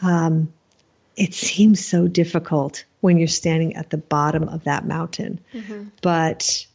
[0.00, 0.52] um,
[1.16, 5.40] it seems so difficult when you're standing at the bottom of that mountain.
[5.52, 5.84] Mm-hmm.
[6.00, 6.66] But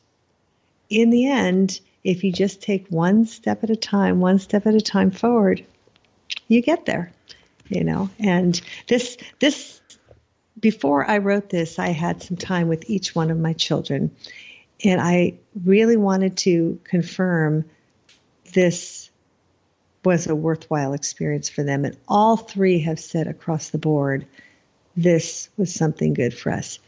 [0.89, 4.75] in the end, if you just take one step at a time, one step at
[4.75, 5.65] a time forward,
[6.47, 7.11] you get there.
[7.69, 9.81] You know, and this this
[10.57, 14.15] before I wrote this, I had some time with each one of my children,
[14.85, 15.33] and I
[15.65, 17.65] really wanted to confirm
[18.53, 19.09] this
[20.03, 21.85] was a worthwhile experience for them.
[21.85, 24.25] And all three have said across the board
[24.95, 26.79] this was something good for us.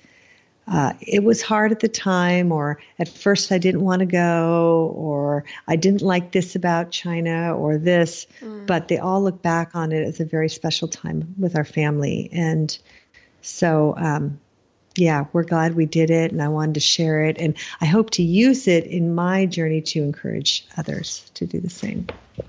[0.67, 4.93] Uh, it was hard at the time, or at first I didn't want to go,
[4.95, 8.67] or I didn't like this about China or this, mm.
[8.67, 12.29] but they all look back on it as a very special time with our family.
[12.31, 12.77] And
[13.41, 14.39] so, um,
[14.95, 17.37] yeah, we're glad we did it, and I wanted to share it.
[17.39, 21.69] And I hope to use it in my journey to encourage others to do the
[21.69, 22.05] same.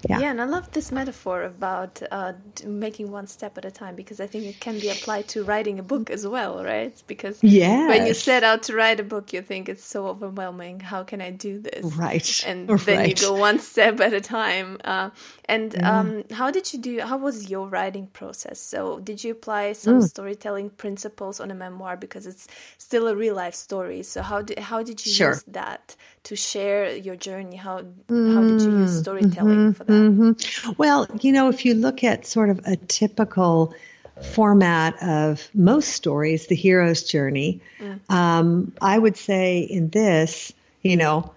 [0.09, 0.19] Yeah.
[0.19, 2.33] Yeah, and I love this metaphor about uh,
[2.65, 5.79] making one step at a time because I think it can be applied to writing
[5.79, 7.01] a book as well, right?
[7.07, 7.89] Because yes.
[7.89, 10.81] when you set out to write a book, you think it's so overwhelming.
[10.81, 11.85] How can I do this?
[11.95, 12.45] Right.
[12.47, 12.81] And right.
[12.87, 14.79] then you go one step at a time.
[14.85, 15.11] Uh,
[15.45, 15.99] and yeah.
[15.99, 17.01] um, how did you do?
[17.01, 18.61] How was your writing process?
[18.61, 20.09] So, did you apply some mm.
[20.09, 22.47] storytelling principles on a memoir because it's
[22.79, 24.03] still a real life story?
[24.03, 25.31] So, how did how did you sure.
[25.31, 27.57] use that to share your journey?
[27.57, 28.35] How mm.
[28.35, 29.01] how did you use mm-hmm.
[29.01, 29.73] storytelling mm-hmm.
[29.73, 29.90] for that?
[29.91, 30.73] Mm-hmm.
[30.79, 33.75] Well, you know, if you look at sort of a typical
[34.23, 37.99] format of most stories, the hero's journey, mm.
[38.11, 41.33] um, I would say in this, you know,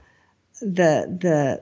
[0.61, 1.61] the the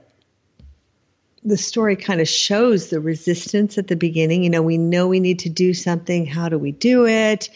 [1.44, 4.44] the story kind of shows the resistance at the beginning.
[4.44, 6.26] You know, we know we need to do something.
[6.26, 7.50] How do we do it?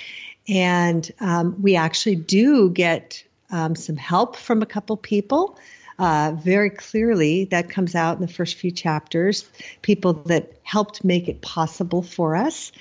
[0.48, 5.58] And um, we actually do get um, some help from a couple people.
[5.98, 9.50] Uh, very clearly, that comes out in the first few chapters.
[9.82, 12.74] People that helped make it possible for us.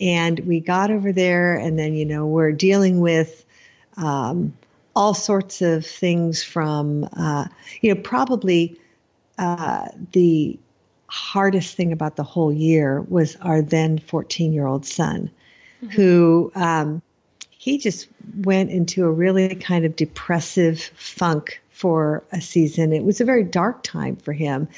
[0.00, 3.44] And we got over there, and then, you know, we're dealing with
[3.98, 4.54] um,
[4.96, 7.46] all sorts of things from, uh,
[7.82, 8.78] you know, probably
[9.38, 10.58] uh, the
[11.08, 15.30] hardest thing about the whole year was our then 14 year old son,
[15.82, 15.94] mm-hmm.
[15.94, 17.02] who um,
[17.50, 18.08] he just
[18.38, 22.92] went into a really kind of depressive funk for a season.
[22.92, 24.68] It was a very dark time for him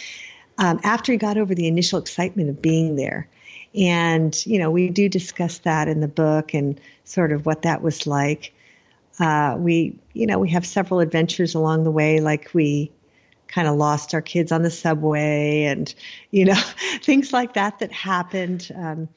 [0.56, 3.28] um, after he got over the initial excitement of being there.
[3.74, 7.82] And, you know, we do discuss that in the book and sort of what that
[7.82, 8.54] was like.
[9.20, 12.90] Uh, we, you know, we have several adventures along the way, like we
[13.48, 15.94] kind of lost our kids on the subway and,
[16.30, 16.60] you know,
[17.02, 18.72] things like that that happened.
[18.74, 19.08] Um,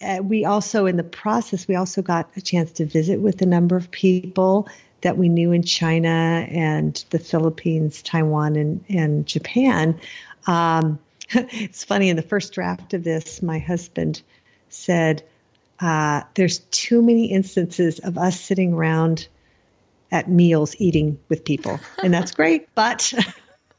[0.00, 3.46] uh, we also, in the process, we also got a chance to visit with a
[3.46, 4.68] number of people
[5.02, 9.98] that we knew in China and the Philippines, Taiwan, and, and Japan.
[10.46, 10.98] Um,
[11.30, 14.22] it's funny, in the first draft of this, my husband
[14.70, 15.22] said,
[15.80, 19.28] uh, There's too many instances of us sitting around
[20.10, 21.78] at meals eating with people.
[22.02, 23.12] And that's great, but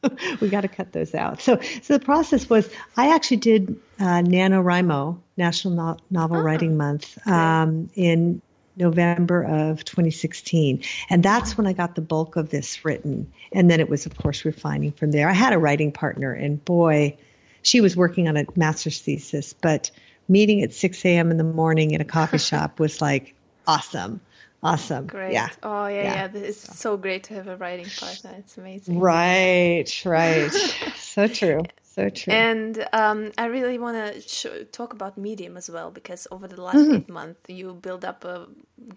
[0.39, 1.41] we got to cut those out.
[1.41, 6.77] So, so the process was I actually did uh, NaNoWriMo, National no- Novel oh, Writing
[6.77, 8.41] Month, um, in
[8.79, 10.81] November of 2016.
[11.09, 13.31] And that's when I got the bulk of this written.
[13.51, 15.29] And then it was, of course, refining from there.
[15.29, 17.17] I had a writing partner, and boy,
[17.61, 19.91] she was working on a master's thesis, but
[20.27, 21.31] meeting at 6 a.m.
[21.31, 23.35] in the morning in a coffee shop was like
[23.67, 24.21] awesome.
[24.61, 25.07] Awesome.
[25.07, 25.31] Great.
[25.31, 25.49] Yeah.
[25.63, 26.29] Oh, yeah, yeah.
[26.33, 26.41] yeah.
[26.41, 28.35] It's so great to have a writing partner.
[28.39, 28.99] It's amazing.
[28.99, 30.51] Right, right.
[30.97, 31.61] so true.
[31.99, 32.33] So true.
[32.33, 36.61] And um, I really want to sh- talk about Medium as well because over the
[36.61, 36.95] last mm-hmm.
[36.95, 38.47] eight months, you build up a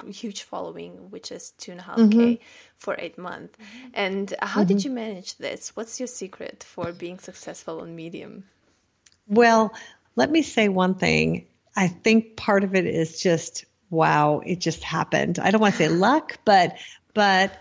[0.09, 2.19] huge following, which is two and a half mm-hmm.
[2.37, 2.41] k
[2.79, 3.59] for eight months.
[3.59, 3.89] Mm-hmm.
[3.95, 4.69] And how mm-hmm.
[4.69, 5.75] did you manage this?
[5.75, 8.45] What's your secret for being successful on Medium?
[9.27, 9.75] Well,
[10.15, 11.47] let me say one thing.
[11.75, 15.41] I think part of it is just wow, it just happened.
[15.41, 16.77] I don't want to say luck, but
[17.15, 17.59] but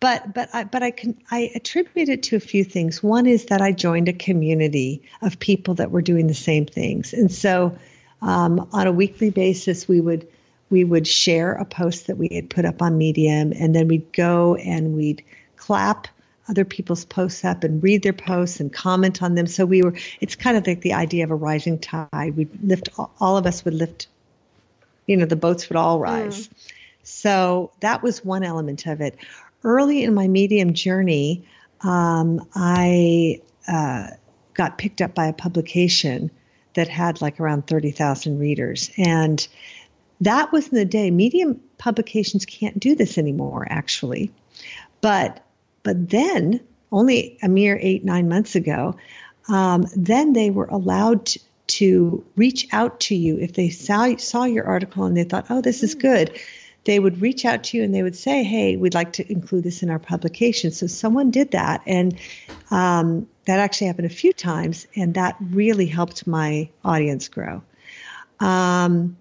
[0.00, 3.02] but but I, but I can I attribute it to a few things.
[3.02, 7.12] One is that I joined a community of people that were doing the same things,
[7.12, 7.76] and so
[8.22, 10.26] um, on a weekly basis we would
[10.70, 14.10] we would share a post that we had put up on Medium, and then we'd
[14.12, 15.22] go and we'd
[15.56, 16.08] clap
[16.48, 19.46] other people's posts up and read their posts and comment on them.
[19.46, 19.94] So we were.
[20.20, 22.36] It's kind of like the idea of a rising tide.
[22.36, 22.88] We lift
[23.20, 24.08] all of us would lift.
[25.06, 26.48] You know, the boats would all rise.
[26.48, 26.52] Mm.
[27.02, 29.18] So that was one element of it
[29.64, 31.44] early in my medium journey,
[31.82, 34.08] um, I uh,
[34.54, 36.30] got picked up by a publication
[36.74, 38.90] that had like around 30,000 readers.
[38.96, 39.46] And
[40.20, 41.10] that was in the day.
[41.10, 44.32] Medium publications can't do this anymore, actually.
[45.00, 45.44] But
[45.82, 46.60] but then,
[46.92, 48.96] only a mere eight nine months ago,
[49.48, 54.44] um, then they were allowed to, to reach out to you if they saw saw
[54.44, 56.38] your article and they thought, oh, this is good
[56.84, 59.64] they would reach out to you and they would say, "Hey, we'd like to include
[59.64, 62.18] this in our publication." So someone did that, and
[62.70, 67.62] um, that actually happened a few times, and that really helped my audience grow.
[68.38, 69.16] Um,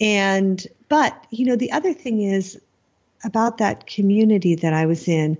[0.00, 2.60] and but you know, the other thing is
[3.24, 5.36] about that community that I was in.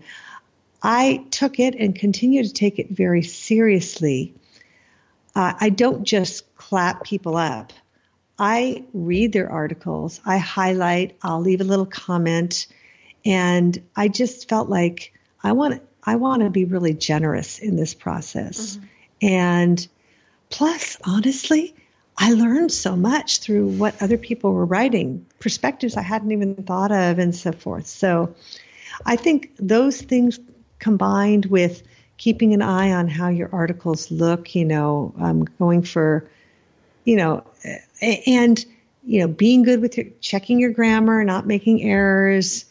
[0.83, 4.35] I took it and continue to take it very seriously.
[5.35, 7.73] Uh, I don't just clap people up.
[8.41, 12.67] I read their articles, I highlight, I'll leave a little comment,
[13.25, 15.13] and I just felt like
[15.45, 18.77] I want I want to be really generous in this process.
[18.77, 18.87] Mm-hmm.
[19.23, 19.89] And
[20.49, 21.75] plus, honestly,
[22.17, 26.93] I learned so much through what other people were writing, perspectives I hadn't even thought
[26.93, 27.87] of, and so forth.
[27.87, 28.35] So
[29.05, 30.41] I think those things
[30.79, 31.83] combined with
[32.17, 36.29] keeping an eye on how your articles look, you know, um, going for,
[37.05, 37.45] you know,
[38.01, 38.65] and,
[39.05, 42.67] you know, being good with your checking your grammar, not making errors,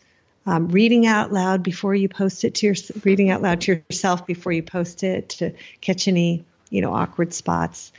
[0.45, 4.25] um, reading out loud before you post it to your, reading out loud to yourself
[4.25, 7.91] before you post it to catch any, you know, awkward spots.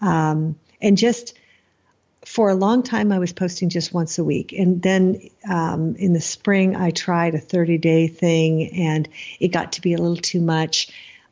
[0.00, 1.34] Um, and just,
[2.24, 4.52] for a long time, I was posting just once a week.
[4.52, 9.08] And then um, in the spring, I tried a 30 day thing and
[9.40, 10.88] it got to be a little too much.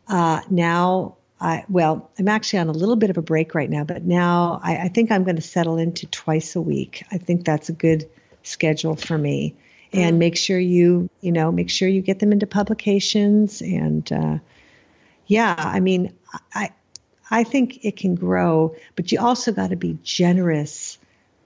[0.06, 3.82] Uh, now, I, well, I'm actually on a little bit of a break right now,
[3.82, 7.04] but now I, I think I'm going to settle into twice a week.
[7.10, 8.08] I think that's a good
[8.44, 9.56] schedule for me.
[9.92, 10.18] And mm.
[10.20, 13.60] make sure you, you know, make sure you get them into publications.
[13.60, 14.38] And uh,
[15.26, 16.14] yeah, I mean,
[16.54, 16.70] I,
[17.28, 20.96] I think it can grow, but you also got to be generous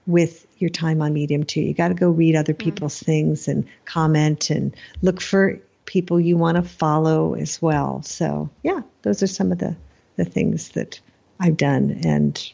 [0.05, 1.61] with your time on Medium too.
[1.61, 2.65] You got to go read other mm-hmm.
[2.65, 3.05] people's mm-hmm.
[3.05, 8.03] things and comment and look for people you want to follow as well.
[8.03, 9.75] So, yeah, those are some of the,
[10.17, 10.99] the things that
[11.39, 12.01] I've done.
[12.03, 12.51] And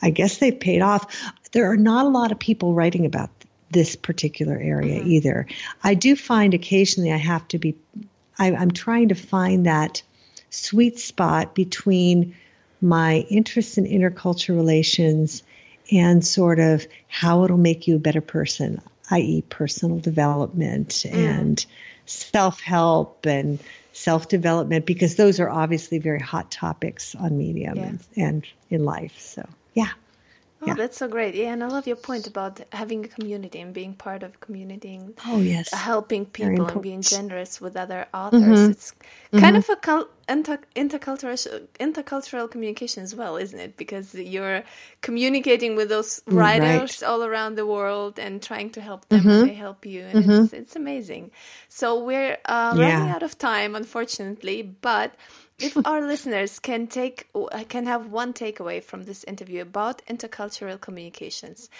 [0.00, 1.32] I guess they've paid off.
[1.52, 3.30] There are not a lot of people writing about
[3.70, 5.10] this particular area mm-hmm.
[5.10, 5.46] either.
[5.82, 7.76] I do find occasionally I have to be,
[8.38, 10.02] I, I'm trying to find that
[10.50, 12.34] sweet spot between
[12.80, 15.42] my interest in intercultural relations
[15.90, 18.80] and sort of how it'll make you a better person,
[19.10, 21.12] i.e., personal development mm.
[21.12, 21.66] and
[22.06, 23.58] self help and
[23.96, 27.84] self development, because those are obviously very hot topics on Medium yeah.
[27.84, 29.18] and, and in life.
[29.18, 29.90] So, yeah.
[30.66, 30.74] Oh, yeah.
[30.74, 31.34] that's so great.
[31.36, 34.38] Yeah, and I love your point about having a community and being part of a
[34.38, 35.72] community and oh, yes.
[35.72, 38.42] helping people and being generous with other authors.
[38.42, 38.70] Mm-hmm.
[38.72, 38.92] It's
[39.32, 39.56] kind mm-hmm.
[39.56, 43.76] of a cul- inter- intercultural intercultural communication as well, isn't it?
[43.76, 44.64] Because you're
[45.02, 47.08] communicating with those mm, writers right.
[47.08, 49.46] all around the world and trying to help them mm-hmm.
[49.46, 50.56] they help you, and it's, mm-hmm.
[50.56, 51.30] it's amazing.
[51.68, 52.94] So we're uh, yeah.
[52.94, 55.14] running out of time, unfortunately, but
[55.58, 57.28] if our listeners can take
[57.68, 61.70] can have one takeaway from this interview about intercultural communications,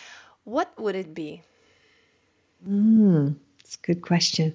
[0.44, 1.42] what would it be?
[2.66, 4.54] Mm, it's a good question.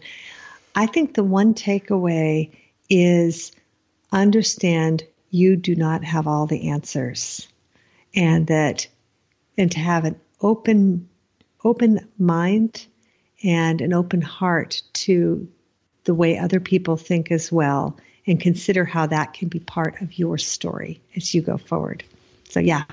[0.75, 2.51] I think the one takeaway
[2.89, 3.51] is
[4.11, 7.47] understand you do not have all the answers
[8.15, 8.87] and that
[9.57, 11.07] and to have an open
[11.63, 12.87] open mind
[13.43, 15.47] and an open heart to
[16.03, 17.97] the way other people think as well
[18.27, 22.03] and consider how that can be part of your story as you go forward.
[22.49, 22.83] So, yeah.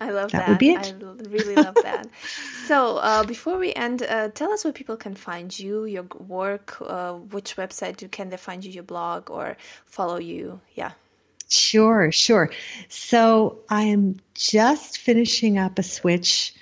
[0.00, 0.38] I love that.
[0.38, 0.94] That would be it.
[1.00, 2.08] I really love that.
[2.66, 6.76] so, uh, before we end, uh, tell us where people can find you, your work,
[6.80, 10.60] uh, which website can they find you, your blog, or follow you?
[10.74, 10.90] Yeah.
[11.48, 12.50] Sure, sure.
[12.88, 16.52] So, I am just finishing up a switch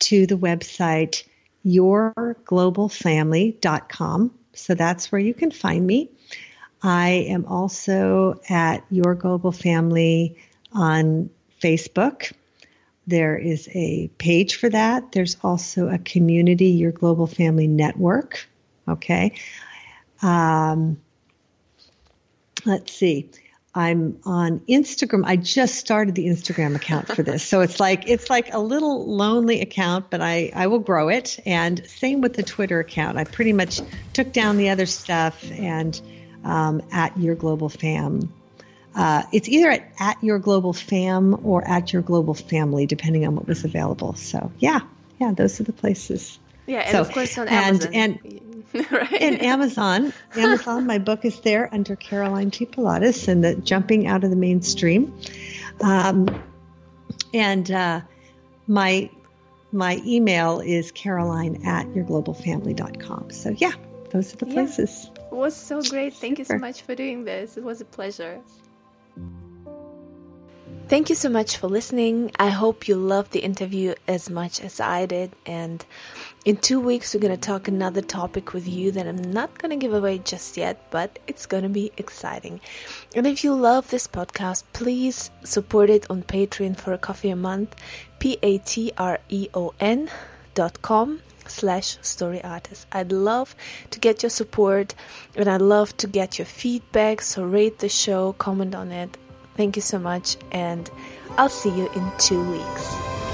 [0.00, 1.24] to the website
[1.64, 4.34] yourglobalfamily.com.
[4.52, 6.10] So, that's where you can find me.
[6.82, 10.36] I am also at Your Global Family
[10.72, 12.32] on Facebook.
[13.06, 15.12] There is a page for that.
[15.12, 18.48] There's also a community, Your Global Family Network.
[18.88, 19.34] Okay.
[20.22, 21.00] Um,
[22.64, 23.30] let's see.
[23.74, 25.22] I'm on Instagram.
[25.24, 27.44] I just started the Instagram account for this.
[27.44, 31.38] So it's like it's like a little lonely account, but I I will grow it.
[31.46, 33.16] And same with the Twitter account.
[33.16, 33.80] I pretty much
[34.12, 36.00] took down the other stuff and
[36.44, 38.32] um, at your global fam.
[38.94, 43.36] Uh, it's either at, at your global fam or at your global family, depending on
[43.36, 44.14] what was available.
[44.14, 44.80] So yeah,
[45.20, 46.38] yeah, those are the places.
[46.66, 47.94] Yeah, and so, of course on Amazon.
[47.94, 48.18] And,
[48.74, 49.12] and, right?
[49.12, 52.66] and Amazon, Amazon, my book is there under Caroline T.
[52.66, 55.16] Pilatus and the Jumping Out of the Mainstream.
[55.80, 56.28] Um,
[57.32, 58.00] and uh,
[58.66, 59.10] my
[59.72, 63.30] my email is caroline at yourglobalfamily.com.
[63.30, 63.72] So yeah,
[64.10, 65.10] those are the places.
[65.30, 66.14] It was so great.
[66.14, 67.56] Thank you so much for doing this.
[67.56, 68.40] It was a pleasure.
[70.88, 72.32] Thank you so much for listening.
[72.36, 75.30] I hope you loved the interview as much as I did.
[75.46, 75.84] And
[76.44, 79.70] in two weeks, we're going to talk another topic with you that I'm not going
[79.70, 82.60] to give away just yet, but it's going to be exciting.
[83.14, 87.36] And if you love this podcast, please support it on Patreon for a coffee a
[87.36, 87.76] month,
[88.18, 90.10] P A T R E O N
[90.54, 92.86] dot com slash story artist.
[92.92, 93.54] I'd love
[93.90, 94.94] to get your support
[95.36, 97.20] and I'd love to get your feedback.
[97.20, 99.16] So rate the show, comment on it.
[99.56, 100.88] Thank you so much, and
[101.36, 103.29] I'll see you in two weeks.